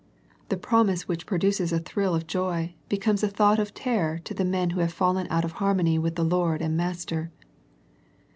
The 0.49 0.57
promise 0.57 1.07
which 1.07 1.27
produces 1.27 1.71
a 1.71 1.77
thrill 1.77 2.15
of 2.15 2.25
joy, 2.25 2.73
be 2.89 2.97
comes 2.97 3.21
a 3.21 3.27
thought 3.27 3.59
of 3.59 3.75
terror 3.75 4.17
to 4.23 4.33
the 4.33 4.43
men 4.43 4.71
who 4.71 4.79
have 4.79 4.91
fallen 4.91 5.27
out 5.29 5.45
of 5.45 5.51
harmony 5.61 5.99
with 5.99 6.15
the 6.15 6.25
Lord 6.25 6.59
and 6.59 6.75
Master. 6.75 7.31